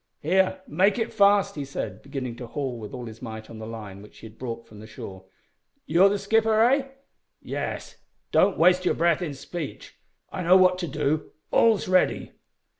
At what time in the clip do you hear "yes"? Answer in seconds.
7.39-7.97